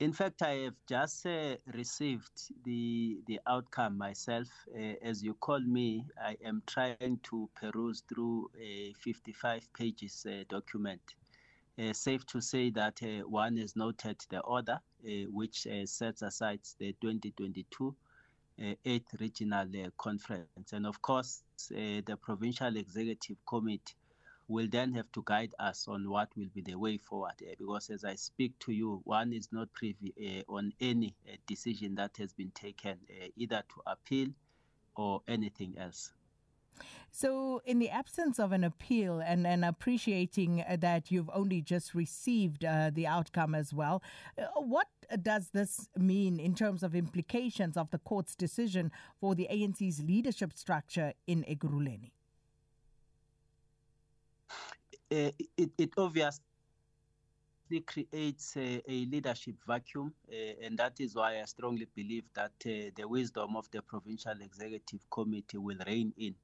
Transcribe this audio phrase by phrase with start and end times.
[0.00, 4.48] In fact, I have just uh, received the the outcome myself.
[4.74, 10.44] Uh, as you call me, I am trying to peruse through a 55 pages uh,
[10.48, 11.02] document.
[11.78, 16.60] Uh, safe to say that uh, one has noted the order, uh, which sets aside
[16.78, 17.94] the 2022
[18.84, 23.94] eighth regional conference, and of course, the provincial executive committee
[24.50, 27.34] will then have to guide us on what will be the way forward.
[27.40, 30.12] Uh, because as I speak to you, one is not privy
[30.48, 34.28] uh, on any uh, decision that has been taken, uh, either to appeal
[34.96, 36.12] or anything else.
[37.12, 42.64] So, in the absence of an appeal and, and appreciating that you've only just received
[42.64, 44.02] uh, the outcome as well,
[44.38, 44.86] uh, what
[45.22, 48.90] does this mean in terms of implications of the court's decision
[49.20, 52.12] for the ANC's leadership structure in Ekurhuleni?
[55.12, 56.40] Uh, it, it obviously
[57.86, 62.90] creates a, a leadership vacuum, uh, and that is why I strongly believe that uh,
[62.94, 66.34] the wisdom of the provincial executive committee will rein in,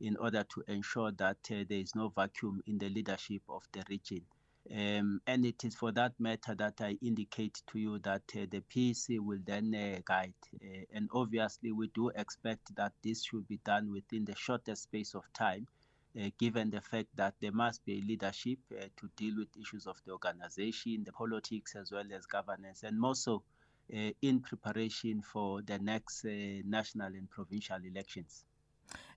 [0.00, 3.82] in order to ensure that uh, there is no vacuum in the leadership of the
[3.88, 4.22] region.
[4.70, 8.62] Um, and it is for that matter that I indicate to you that uh, the
[8.72, 10.34] PEC will then uh, guide.
[10.54, 15.14] Uh, and obviously, we do expect that this should be done within the shortest space
[15.14, 15.79] of time uh,
[16.38, 19.96] given the fact that there must be a leadership uh, to deal with issues of
[20.04, 23.42] the organization, the politics, as well as governance, and more so
[23.94, 26.28] uh, in preparation for the next uh,
[26.64, 28.44] national and provincial elections.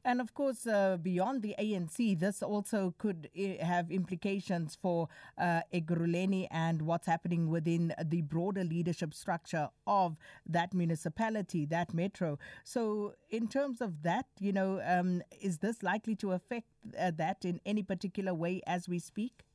[0.06, 5.08] And of course, uh, beyond the ANC, this also could uh, have implications for
[5.38, 12.38] uh, Ekurhuleni and what's happening within the broader leadership structure of that municipality, that metro.
[12.66, 16.68] So, in terms of that, you know, um, is this likely to affect
[17.00, 19.46] uh, that in any particular way as we speak?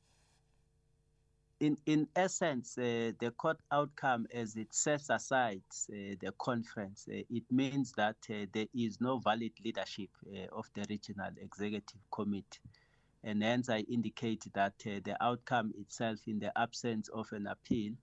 [1.59, 7.21] In in essence, uh, the court outcome, as it sets aside uh, the conference, uh,
[7.29, 12.59] it means that uh, there is no valid leadership uh, of the regional executive committee,
[13.23, 17.93] and hence I indicate that uh, the outcome itself, in the absence of an appeal,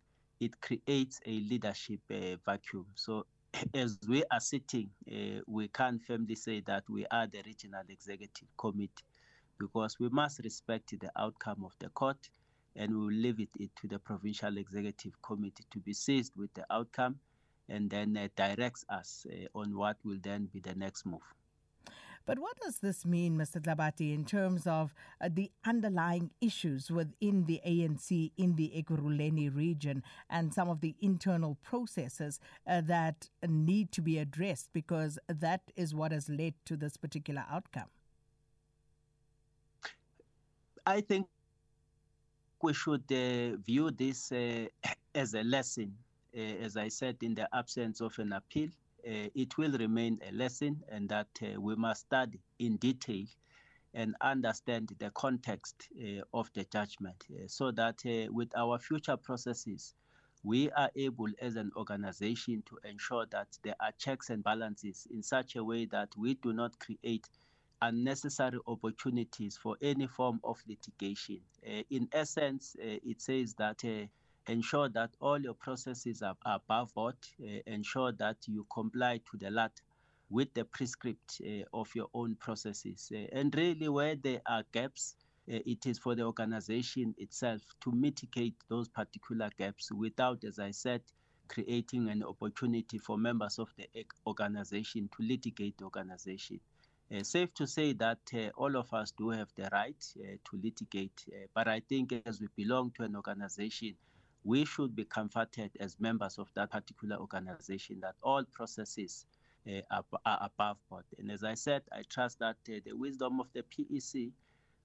[0.41, 2.01] it creates a leadership
[2.45, 2.87] vacuum.
[2.95, 3.27] So.
[3.75, 4.91] As we are sitting,
[5.47, 9.05] we can firmly say that we are the regional executive committee
[9.59, 12.29] because we must respect the outcome of the court
[12.77, 16.53] and we will leave it, it to the provincial executive committee to be seized with
[16.55, 17.19] the outcome
[17.69, 21.21] and then uh, directs us uh, on what will then be the next move.
[22.27, 23.61] But what does this mean, Mr.
[23.61, 30.03] Tlhabati, in terms of uh, the underlying issues within the ANC in the Ekurhuleni region
[30.29, 35.95] and some of the internal processes uh, that need to be addressed because that is
[35.95, 37.91] what has led to this particular outcome?
[40.85, 41.27] I think
[42.63, 44.67] we should uh, view this uh,
[45.15, 45.95] as a lesson.
[46.37, 48.69] Uh, as I said, in the absence of an appeal,
[49.07, 53.25] uh, it will remain a lesson, and that uh, we must study in detail
[53.95, 57.97] and understand the context uh, of the judgment so that
[58.31, 59.95] with our future processes,
[60.45, 65.23] we are able as an organization to ensure that there are checks and balances in
[65.23, 67.27] such a way that we do not create
[67.87, 71.41] unnecessary opportunities for any form of litigation.
[71.67, 74.07] Uh, in essence, uh, it says that uh,
[74.53, 79.51] ensure that all your processes are, above board, uh, ensure that you comply to the
[79.51, 79.83] latter
[80.31, 83.11] with the prescript uh, of your own processes.
[83.15, 85.15] Uh, and really, where there are gaps,
[85.49, 91.03] it is for the organization itself to mitigate those particular gaps without, as I said,
[91.47, 93.87] creating an opportunity for members of the
[94.27, 96.59] organization to litigate the organization.
[97.15, 100.61] Uh, safe to say that uh, all of us do have the right uh, to
[100.61, 103.95] litigate, uh, but I think as we belong to an organization,
[104.43, 109.25] we should be comforted as members of that particular organization that all processes
[109.69, 111.05] uh, are, are, above board.
[111.19, 114.33] And as I said, I trust that uh, the wisdom of the PEC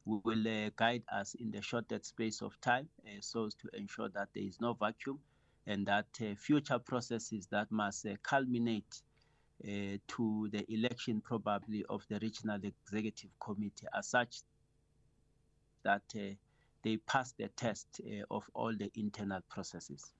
[0.06, 2.90] will guide us in the shortest space of time
[3.20, 5.20] so as to ensure that there is no vacuum
[5.68, 6.08] and that
[6.38, 9.04] future processes that must culminate
[9.64, 14.42] uh, to the election probably of the regional executive committee as such
[15.84, 16.34] that uh,
[16.84, 20.14] they pass the test uh, of all the internal processes.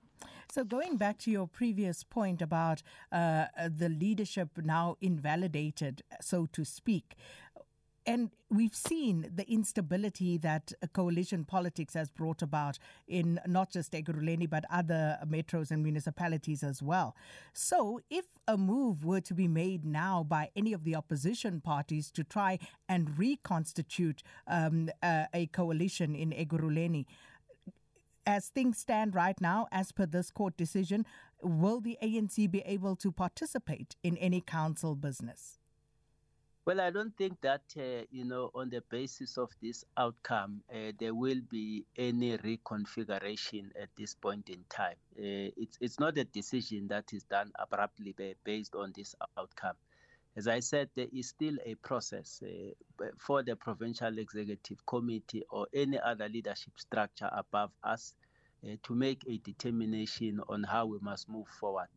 [0.50, 6.64] So, going back to your previous point about uh, the leadership now invalidated, so to
[6.64, 7.16] speak,
[8.06, 14.48] and we've seen the instability that coalition politics has brought about in not just Ekurhuleni
[14.48, 17.14] but other metros and municipalities as well.
[17.52, 22.10] So, if a move were to be made now by any of the opposition parties
[22.12, 22.58] to try
[22.88, 27.06] and reconstitute um, uh, a coalition in Ekurhuleni,
[28.26, 31.04] as things stand right now, as per this court decision,
[31.42, 35.58] will the ANC be able to participate in any council business?
[36.64, 40.92] Well, I don't think that, uh, you know, on the basis of this outcome, uh,
[40.96, 44.94] there will be any reconfiguration at this point in time.
[45.18, 48.14] Uh, it's, it's not a decision that is done abruptly
[48.44, 49.74] based on this outcome.
[50.36, 55.66] As I said, there is still a process uh, for the Provincial Executive Committee or
[55.74, 58.14] any other leadership structure above us
[58.64, 61.88] uh, to make a determination on how we must move forward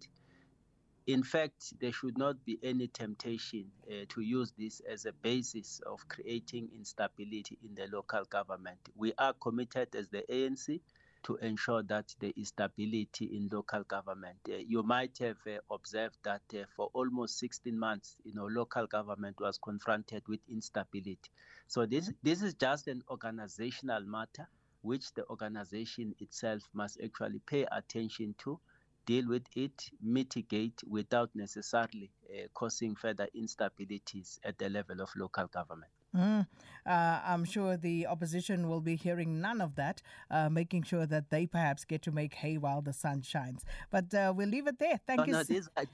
[1.08, 5.80] in fact, there should not be any temptation uh, to use this as a basis
[5.86, 8.80] of creating instability in the local government.
[8.96, 10.80] We are committed as the ANC
[11.24, 14.38] to ensure that there is stability in local government.
[14.50, 18.88] Uh, you might have uh, observed that uh, for almost 16 months, you know, local
[18.88, 21.20] government was confronted with instability.
[21.68, 24.48] So this this is just an organizational matter
[24.82, 28.60] which the organization itself must actually pay attention to
[29.06, 35.48] deal with it, mitigate without necessarily uh, causing further instabilities at the level of local
[35.48, 35.92] government.
[36.16, 36.48] Mm.
[36.86, 41.30] Uh, I'm sure the opposition will be hearing none of that, uh, making sure that
[41.30, 43.66] they perhaps get to make hay while the sun shines.
[43.92, 45.00] But uh, we'll leave it there.
[45.06, 45.32] Thank no, you.
[45.34, 45.86] No, these are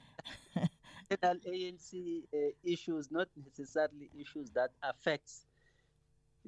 [1.10, 5.46] ANC uh, issues, not necessarily issues that affects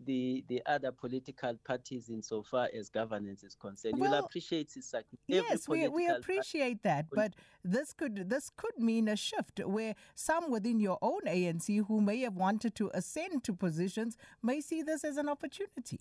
[0.04, 3.94] the the other political parties insofar as governance is concerned.
[3.98, 5.18] Well, we'll appreciate Sisaki.
[5.26, 10.50] Yes, we, we appreciate that, but this could this could mean a shift where some
[10.50, 15.04] within your own ANC who may have wanted to ascend to positions may see this
[15.04, 16.00] as an opportunity.